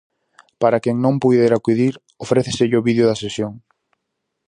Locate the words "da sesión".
3.07-3.51